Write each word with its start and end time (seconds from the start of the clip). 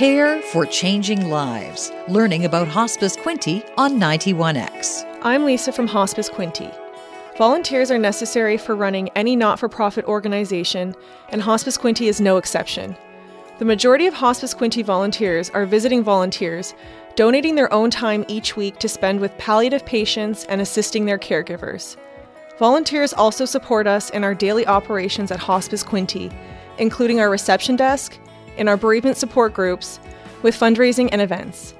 Care 0.00 0.40
for 0.40 0.64
Changing 0.64 1.28
Lives, 1.28 1.92
learning 2.08 2.46
about 2.46 2.66
Hospice 2.66 3.18
Quinte 3.18 3.62
on 3.76 4.00
91X. 4.00 5.04
I'm 5.20 5.44
Lisa 5.44 5.72
from 5.72 5.86
Hospice 5.86 6.30
Quinte. 6.30 6.74
Volunteers 7.36 7.90
are 7.90 7.98
necessary 7.98 8.56
for 8.56 8.74
running 8.74 9.10
any 9.10 9.36
not 9.36 9.58
for 9.58 9.68
profit 9.68 10.06
organization, 10.06 10.94
and 11.28 11.42
Hospice 11.42 11.76
Quinte 11.76 12.08
is 12.08 12.18
no 12.18 12.38
exception. 12.38 12.96
The 13.58 13.66
majority 13.66 14.06
of 14.06 14.14
Hospice 14.14 14.54
Quinte 14.54 14.82
volunteers 14.82 15.50
are 15.50 15.66
visiting 15.66 16.02
volunteers, 16.02 16.72
donating 17.14 17.54
their 17.54 17.70
own 17.70 17.90
time 17.90 18.24
each 18.26 18.56
week 18.56 18.78
to 18.78 18.88
spend 18.88 19.20
with 19.20 19.36
palliative 19.36 19.84
patients 19.84 20.46
and 20.46 20.62
assisting 20.62 21.04
their 21.04 21.18
caregivers. 21.18 21.98
Volunteers 22.58 23.12
also 23.12 23.44
support 23.44 23.86
us 23.86 24.08
in 24.08 24.24
our 24.24 24.34
daily 24.34 24.66
operations 24.66 25.30
at 25.30 25.40
Hospice 25.40 25.84
Quinte, 25.84 26.32
including 26.78 27.20
our 27.20 27.28
reception 27.28 27.76
desk, 27.76 28.18
in 28.56 28.68
our 28.68 28.76
bereavement 28.76 29.16
support 29.16 29.54
groups, 29.54 30.00
with 30.42 30.58
fundraising 30.58 31.08
and 31.12 31.20
events. 31.20 31.74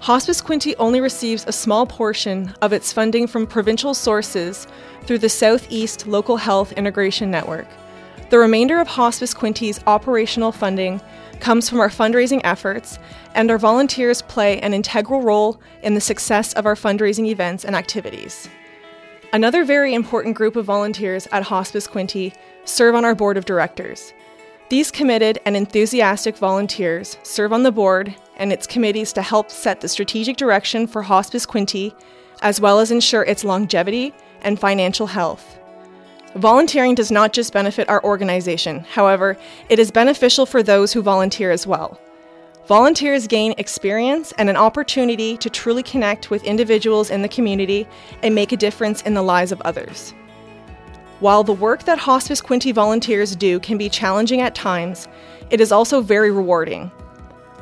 Hospice 0.00 0.40
Quinte 0.40 0.74
only 0.78 1.00
receives 1.00 1.44
a 1.46 1.52
small 1.52 1.86
portion 1.86 2.54
of 2.62 2.72
its 2.72 2.92
funding 2.92 3.26
from 3.26 3.46
provincial 3.46 3.94
sources 3.94 4.66
through 5.02 5.18
the 5.18 5.28
Southeast 5.28 6.06
Local 6.06 6.36
Health 6.36 6.72
Integration 6.72 7.30
Network. 7.30 7.66
The 8.30 8.38
remainder 8.38 8.78
of 8.80 8.88
Hospice 8.88 9.34
Quinte's 9.34 9.80
operational 9.86 10.52
funding 10.52 11.00
comes 11.40 11.68
from 11.68 11.80
our 11.80 11.88
fundraising 11.88 12.40
efforts, 12.44 12.98
and 13.34 13.50
our 13.50 13.58
volunteers 13.58 14.22
play 14.22 14.60
an 14.60 14.74
integral 14.74 15.22
role 15.22 15.60
in 15.82 15.94
the 15.94 16.00
success 16.00 16.52
of 16.54 16.66
our 16.66 16.74
fundraising 16.74 17.26
events 17.26 17.64
and 17.64 17.76
activities. 17.76 18.48
Another 19.32 19.64
very 19.64 19.94
important 19.94 20.36
group 20.36 20.56
of 20.56 20.64
volunteers 20.64 21.26
at 21.32 21.42
Hospice 21.42 21.86
Quinte 21.86 22.34
serve 22.64 22.94
on 22.94 23.04
our 23.04 23.14
board 23.14 23.36
of 23.36 23.44
directors. 23.44 24.12
These 24.68 24.90
committed 24.90 25.38
and 25.46 25.56
enthusiastic 25.56 26.36
volunteers 26.36 27.18
serve 27.22 27.52
on 27.52 27.62
the 27.62 27.70
board 27.70 28.16
and 28.36 28.52
its 28.52 28.66
committees 28.66 29.12
to 29.12 29.22
help 29.22 29.48
set 29.50 29.80
the 29.80 29.88
strategic 29.88 30.36
direction 30.36 30.88
for 30.88 31.02
Hospice 31.02 31.46
Quinte, 31.46 31.94
as 32.42 32.60
well 32.60 32.80
as 32.80 32.90
ensure 32.90 33.22
its 33.22 33.44
longevity 33.44 34.12
and 34.42 34.58
financial 34.58 35.06
health. 35.06 35.60
Volunteering 36.34 36.96
does 36.96 37.12
not 37.12 37.32
just 37.32 37.52
benefit 37.52 37.88
our 37.88 38.02
organization, 38.02 38.80
however, 38.80 39.36
it 39.68 39.78
is 39.78 39.92
beneficial 39.92 40.44
for 40.46 40.64
those 40.64 40.92
who 40.92 41.00
volunteer 41.00 41.52
as 41.52 41.64
well. 41.64 42.00
Volunteers 42.66 43.28
gain 43.28 43.54
experience 43.58 44.32
and 44.36 44.50
an 44.50 44.56
opportunity 44.56 45.36
to 45.36 45.48
truly 45.48 45.84
connect 45.84 46.28
with 46.28 46.42
individuals 46.42 47.10
in 47.10 47.22
the 47.22 47.28
community 47.28 47.86
and 48.24 48.34
make 48.34 48.50
a 48.50 48.56
difference 48.56 49.00
in 49.02 49.14
the 49.14 49.22
lives 49.22 49.52
of 49.52 49.60
others. 49.60 50.12
While 51.20 51.44
the 51.44 51.52
work 51.54 51.84
that 51.84 51.98
Hospice 51.98 52.42
Quinte 52.42 52.74
volunteers 52.74 53.34
do 53.34 53.58
can 53.58 53.78
be 53.78 53.88
challenging 53.88 54.42
at 54.42 54.54
times, 54.54 55.08
it 55.48 55.62
is 55.62 55.72
also 55.72 56.02
very 56.02 56.30
rewarding. 56.30 56.90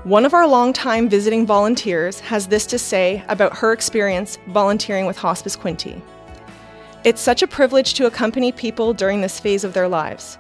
One 0.03 0.27
of 0.27 0.35
our 0.35 0.47
longtime 0.47 1.09
visiting 1.09 1.47
volunteers 1.47 2.19
has 2.19 2.49
this 2.49 2.67
to 2.67 2.81
say 2.81 3.25
about 3.29 3.57
her 3.57 3.73
experience 3.73 4.39
volunteering 4.49 5.07
with 5.07 5.17
Hospice 5.17 5.57
Quinte. 5.57 6.03
It's 7.05 7.21
such 7.21 7.43
a 7.43 7.47
privilege 7.47 7.95
to 7.95 8.07
accompany 8.07 8.51
people 8.51 8.93
during 8.93 9.21
this 9.21 9.39
phase 9.39 9.63
of 9.63 9.73
their 9.73 9.87
lives. 9.87 10.37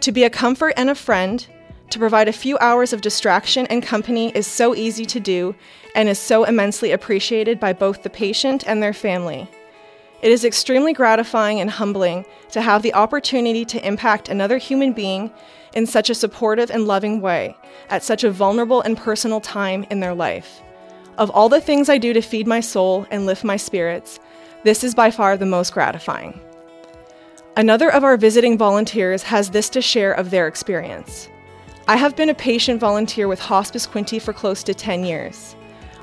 To 0.00 0.10
be 0.10 0.24
a 0.24 0.30
comfort 0.30 0.72
and 0.78 0.88
a 0.88 0.94
friend, 0.94 1.46
to 1.90 1.98
provide 1.98 2.28
a 2.28 2.32
few 2.32 2.56
hours 2.58 2.94
of 2.94 3.02
distraction 3.02 3.66
and 3.66 3.82
company 3.82 4.30
is 4.34 4.46
so 4.46 4.74
easy 4.74 5.04
to 5.04 5.20
do 5.20 5.54
and 5.94 6.08
is 6.08 6.18
so 6.18 6.44
immensely 6.44 6.92
appreciated 6.92 7.60
by 7.60 7.74
both 7.74 8.02
the 8.02 8.10
patient 8.10 8.66
and 8.66 8.82
their 8.82 8.94
family. 8.94 9.50
It 10.22 10.32
is 10.32 10.44
extremely 10.44 10.92
gratifying 10.92 11.60
and 11.60 11.70
humbling 11.70 12.24
to 12.52 12.60
have 12.60 12.82
the 12.82 12.94
opportunity 12.94 13.64
to 13.66 13.86
impact 13.86 14.28
another 14.28 14.58
human 14.58 14.92
being 14.92 15.30
in 15.74 15.86
such 15.86 16.08
a 16.08 16.14
supportive 16.14 16.70
and 16.70 16.86
loving 16.86 17.20
way 17.20 17.56
at 17.90 18.02
such 18.02 18.24
a 18.24 18.30
vulnerable 18.30 18.80
and 18.80 18.96
personal 18.96 19.40
time 19.40 19.84
in 19.90 20.00
their 20.00 20.14
life. 20.14 20.62
Of 21.18 21.30
all 21.30 21.48
the 21.48 21.60
things 21.60 21.88
I 21.88 21.98
do 21.98 22.12
to 22.12 22.20
feed 22.20 22.46
my 22.46 22.60
soul 22.60 23.06
and 23.10 23.26
lift 23.26 23.44
my 23.44 23.56
spirits, 23.56 24.18
this 24.62 24.82
is 24.82 24.94
by 24.94 25.10
far 25.10 25.36
the 25.36 25.46
most 25.46 25.72
gratifying. 25.72 26.40
Another 27.56 27.92
of 27.92 28.02
our 28.02 28.16
visiting 28.16 28.58
volunteers 28.58 29.22
has 29.24 29.50
this 29.50 29.68
to 29.70 29.82
share 29.82 30.12
of 30.12 30.30
their 30.30 30.48
experience. 30.48 31.28
I 31.86 31.96
have 31.96 32.16
been 32.16 32.30
a 32.30 32.34
patient 32.34 32.80
volunteer 32.80 33.28
with 33.28 33.38
Hospice 33.38 33.86
Quinte 33.86 34.20
for 34.20 34.32
close 34.32 34.62
to 34.64 34.74
10 34.74 35.04
years. 35.04 35.54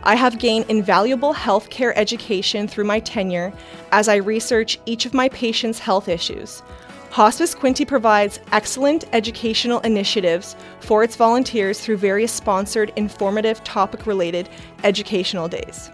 I 0.03 0.15
have 0.15 0.39
gained 0.39 0.65
invaluable 0.67 1.33
healthcare 1.33 1.93
education 1.95 2.67
through 2.67 2.85
my 2.85 2.99
tenure 2.99 3.53
as 3.91 4.07
I 4.07 4.15
research 4.15 4.79
each 4.85 5.05
of 5.05 5.13
my 5.13 5.29
patients' 5.29 5.77
health 5.77 6.07
issues. 6.07 6.63
Hospice 7.11 7.53
Quinte 7.53 7.87
provides 7.87 8.39
excellent 8.51 9.03
educational 9.13 9.79
initiatives 9.81 10.55
for 10.79 11.03
its 11.03 11.15
volunteers 11.15 11.79
through 11.79 11.97
various 11.97 12.31
sponsored, 12.31 12.93
informative, 12.95 13.63
topic 13.63 14.07
related 14.07 14.49
educational 14.83 15.47
days. 15.47 15.91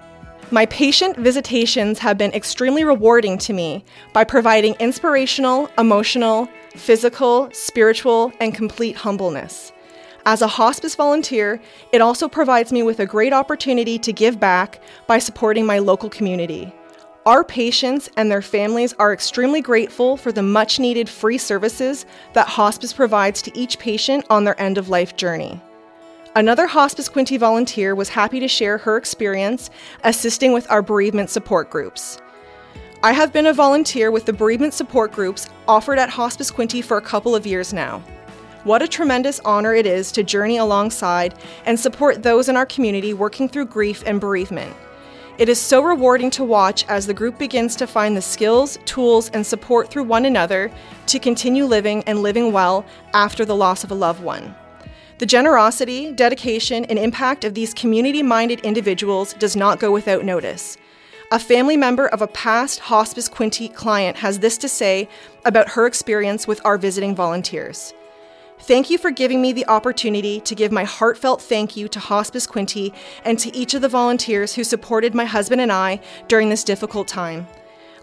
My 0.51 0.65
patient 0.67 1.17
visitations 1.17 1.99
have 1.99 2.17
been 2.17 2.31
extremely 2.33 2.85
rewarding 2.85 3.37
to 3.39 3.51
me 3.51 3.83
by 4.13 4.23
providing 4.23 4.75
inspirational, 4.75 5.69
emotional, 5.77 6.47
physical, 6.75 7.49
spiritual, 7.51 8.31
and 8.39 8.55
complete 8.55 8.95
humbleness. 8.95 9.73
As 10.27 10.41
a 10.41 10.47
hospice 10.47 10.93
volunteer, 10.93 11.61
it 11.93 12.01
also 12.01 12.27
provides 12.27 12.73
me 12.73 12.83
with 12.83 12.99
a 12.99 13.05
great 13.05 13.31
opportunity 13.31 13.97
to 13.99 14.11
give 14.11 14.41
back 14.41 14.81
by 15.07 15.19
supporting 15.19 15.65
my 15.65 15.79
local 15.79 16.09
community. 16.09 16.69
Our 17.25 17.45
patients 17.45 18.09
and 18.17 18.29
their 18.29 18.41
families 18.41 18.91
are 18.99 19.13
extremely 19.13 19.61
grateful 19.61 20.17
for 20.17 20.33
the 20.33 20.43
much 20.43 20.81
needed 20.81 21.07
free 21.07 21.37
services 21.37 22.05
that 22.33 22.45
hospice 22.45 22.91
provides 22.91 23.41
to 23.43 23.57
each 23.57 23.79
patient 23.79 24.25
on 24.29 24.43
their 24.43 24.59
end 24.59 24.77
of 24.77 24.89
life 24.89 25.15
journey. 25.15 25.61
Another 26.35 26.67
Hospice 26.67 27.07
Quinte 27.07 27.39
volunteer 27.39 27.95
was 27.95 28.09
happy 28.09 28.41
to 28.41 28.49
share 28.49 28.77
her 28.79 28.97
experience 28.97 29.69
assisting 30.03 30.51
with 30.51 30.69
our 30.69 30.81
bereavement 30.81 31.29
support 31.29 31.69
groups. 31.69 32.19
I 33.01 33.13
have 33.13 33.31
been 33.31 33.45
a 33.45 33.53
volunteer 33.53 34.11
with 34.11 34.25
the 34.25 34.33
bereavement 34.33 34.73
support 34.73 35.13
groups 35.13 35.47
offered 35.69 35.99
at 35.99 36.09
Hospice 36.09 36.51
Quinte 36.51 36.83
for 36.83 36.97
a 36.97 37.01
couple 37.01 37.33
of 37.33 37.47
years 37.47 37.71
now. 37.71 38.03
What 38.67 38.81
a 38.81 38.87
tremendous 38.89 39.39
honor 39.45 39.73
it 39.73 39.85
is 39.85 40.11
to 40.11 40.23
journey 40.23 40.57
alongside 40.57 41.35
and 41.65 41.79
support 41.79 42.21
those 42.21 42.49
in 42.49 42.57
our 42.57 42.65
community 42.65 43.13
working 43.13 43.47
through 43.47 43.67
grief 43.67 44.03
and 44.05 44.19
bereavement. 44.19 44.75
It 45.37 45.47
is 45.47 45.57
so 45.57 45.81
rewarding 45.81 46.29
to 46.31 46.43
watch 46.43 46.85
as 46.89 47.07
the 47.07 47.13
group 47.13 47.39
begins 47.39 47.77
to 47.77 47.87
find 47.87 48.17
the 48.17 48.21
skills, 48.21 48.77
tools, 48.83 49.29
and 49.29 49.47
support 49.47 49.89
through 49.89 50.03
one 50.03 50.25
another 50.25 50.69
to 51.05 51.17
continue 51.17 51.63
living 51.63 52.03
and 52.07 52.21
living 52.21 52.51
well 52.51 52.85
after 53.13 53.45
the 53.45 53.55
loss 53.55 53.85
of 53.85 53.91
a 53.91 53.95
loved 53.95 54.21
one. 54.21 54.53
The 55.19 55.25
generosity, 55.25 56.11
dedication, 56.11 56.83
and 56.83 56.99
impact 56.99 57.45
of 57.45 57.53
these 57.53 57.73
community 57.73 58.21
minded 58.21 58.59
individuals 58.65 59.33
does 59.35 59.55
not 59.55 59.79
go 59.79 59.93
without 59.93 60.25
notice. 60.25 60.75
A 61.31 61.39
family 61.39 61.77
member 61.77 62.07
of 62.07 62.21
a 62.21 62.27
past 62.27 62.79
Hospice 62.79 63.29
Quinte 63.29 63.73
client 63.73 64.17
has 64.17 64.39
this 64.39 64.57
to 64.57 64.67
say 64.67 65.07
about 65.45 65.69
her 65.69 65.85
experience 65.85 66.47
with 66.47 66.59
our 66.65 66.77
visiting 66.77 67.15
volunteers. 67.15 67.93
Thank 68.59 68.89
you 68.89 68.97
for 68.97 69.11
giving 69.11 69.41
me 69.41 69.53
the 69.53 69.67
opportunity 69.67 70.41
to 70.41 70.55
give 70.55 70.71
my 70.71 70.83
heartfelt 70.83 71.41
thank 71.41 71.77
you 71.77 71.87
to 71.89 71.99
Hospice 71.99 72.47
Quinte 72.47 72.93
and 73.23 73.37
to 73.39 73.55
each 73.55 73.73
of 73.73 73.81
the 73.81 73.87
volunteers 73.87 74.55
who 74.55 74.63
supported 74.63 75.13
my 75.13 75.25
husband 75.25 75.61
and 75.61 75.71
I 75.71 76.01
during 76.27 76.49
this 76.49 76.63
difficult 76.63 77.07
time. 77.07 77.47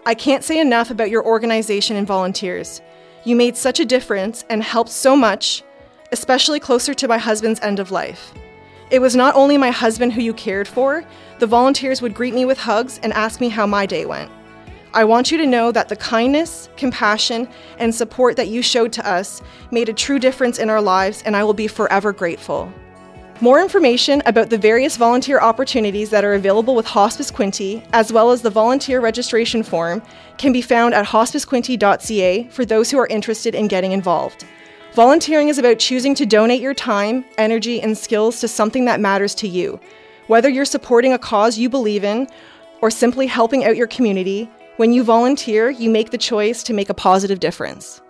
I 0.05 0.15
can't 0.15 0.43
say 0.43 0.59
enough 0.59 0.89
about 0.91 1.09
your 1.09 1.25
organization 1.25 1.97
and 1.97 2.07
volunteers. 2.07 2.81
You 3.25 3.35
made 3.35 3.57
such 3.57 3.79
a 3.79 3.85
difference 3.85 4.45
and 4.49 4.63
helped 4.63 4.91
so 4.91 5.15
much, 5.15 5.61
especially 6.11 6.59
closer 6.59 6.93
to 6.93 7.07
my 7.07 7.17
husband's 7.17 7.59
end 7.59 7.79
of 7.79 7.91
life. 7.91 8.33
It 8.91 8.99
was 8.99 9.15
not 9.15 9.35
only 9.35 9.57
my 9.57 9.71
husband 9.71 10.13
who 10.13 10.21
you 10.21 10.33
cared 10.33 10.67
for, 10.67 11.03
the 11.39 11.47
volunteers 11.47 12.01
would 12.01 12.13
greet 12.13 12.33
me 12.33 12.45
with 12.45 12.59
hugs 12.59 12.99
and 13.03 13.11
ask 13.13 13.41
me 13.41 13.49
how 13.49 13.67
my 13.67 13.85
day 13.85 14.05
went. 14.05 14.31
I 14.95 15.03
want 15.03 15.29
you 15.29 15.37
to 15.39 15.45
know 15.45 15.73
that 15.73 15.89
the 15.89 15.97
kindness, 15.97 16.69
compassion, 16.77 17.49
and 17.79 17.93
support 17.93 18.37
that 18.37 18.47
you 18.47 18.61
showed 18.61 18.93
to 18.93 19.05
us 19.05 19.41
made 19.69 19.89
a 19.89 19.93
true 19.93 20.19
difference 20.19 20.57
in 20.57 20.69
our 20.69 20.81
lives, 20.81 21.21
and 21.23 21.35
I 21.35 21.43
will 21.43 21.53
be 21.53 21.67
forever 21.67 22.13
grateful. 22.13 22.71
More 23.41 23.61
information 23.61 24.23
about 24.25 24.49
the 24.49 24.57
various 24.57 24.95
volunteer 24.95 25.41
opportunities 25.41 26.09
that 26.11 26.23
are 26.23 26.35
available 26.35 26.75
with 26.75 26.85
Hospice 26.85 27.29
Quinte, 27.29 27.85
as 27.91 28.13
well 28.13 28.31
as 28.31 28.41
the 28.41 28.49
volunteer 28.49 29.01
registration 29.01 29.63
form, 29.63 30.01
can 30.37 30.53
be 30.53 30.61
found 30.61 30.93
at 30.93 31.05
hospicequinte.ca 31.05 32.47
for 32.47 32.63
those 32.63 32.89
who 32.89 32.97
are 32.97 33.07
interested 33.07 33.53
in 33.53 33.67
getting 33.67 33.91
involved. 33.91 34.45
Volunteering 34.93 35.49
is 35.49 35.57
about 35.57 35.77
choosing 35.77 36.15
to 36.15 36.25
donate 36.25 36.61
your 36.61 36.73
time, 36.73 37.25
energy, 37.37 37.81
and 37.81 37.97
skills 37.97 38.39
to 38.39 38.47
something 38.47 38.85
that 38.85 39.01
matters 39.01 39.35
to 39.35 39.47
you. 39.49 39.77
Whether 40.27 40.47
you're 40.47 40.63
supporting 40.63 41.11
a 41.11 41.19
cause 41.19 41.57
you 41.57 41.67
believe 41.67 42.05
in 42.05 42.29
or 42.81 42.89
simply 42.89 43.27
helping 43.27 43.65
out 43.65 43.75
your 43.75 43.87
community, 43.87 44.49
when 44.77 44.91
you 44.91 45.03
volunteer, 45.03 45.69
you 45.69 45.89
make 45.89 46.09
the 46.09 46.17
choice 46.17 46.61
to 46.63 46.73
make 46.73 46.89
a 46.89 46.93
positive 46.93 47.39
difference. 47.39 48.01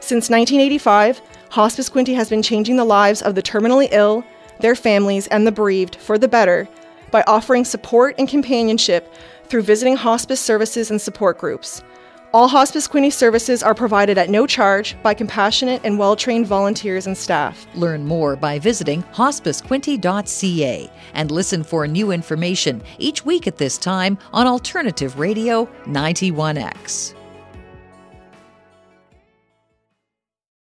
Since 0.00 0.30
1985, 0.30 1.20
Hospice 1.50 1.88
Quinte 1.88 2.14
has 2.14 2.28
been 2.28 2.42
changing 2.42 2.76
the 2.76 2.84
lives 2.84 3.22
of 3.22 3.34
the 3.34 3.42
terminally 3.42 3.88
ill, 3.92 4.24
their 4.58 4.74
families, 4.74 5.28
and 5.28 5.46
the 5.46 5.52
bereaved 5.52 5.96
for 5.96 6.18
the 6.18 6.28
better 6.28 6.68
by 7.10 7.22
offering 7.26 7.64
support 7.64 8.14
and 8.18 8.28
companionship 8.28 9.12
through 9.44 9.62
visiting 9.62 9.96
hospice 9.96 10.40
services 10.40 10.90
and 10.90 11.00
support 11.00 11.38
groups. 11.38 11.82
All 12.32 12.46
Hospice 12.46 12.86
Quinte 12.86 13.12
services 13.12 13.60
are 13.60 13.74
provided 13.74 14.16
at 14.16 14.30
no 14.30 14.46
charge 14.46 14.94
by 15.02 15.14
compassionate 15.14 15.80
and 15.82 15.98
well 15.98 16.14
trained 16.14 16.46
volunteers 16.46 17.08
and 17.08 17.18
staff. 17.18 17.66
Learn 17.74 18.06
more 18.06 18.36
by 18.36 18.60
visiting 18.60 19.02
hospicequinte.ca 19.02 20.90
and 21.14 21.30
listen 21.32 21.64
for 21.64 21.88
new 21.88 22.12
information 22.12 22.82
each 22.98 23.24
week 23.24 23.48
at 23.48 23.56
this 23.56 23.76
time 23.76 24.16
on 24.32 24.46
Alternative 24.46 25.18
Radio 25.18 25.68
91X. 25.86 27.19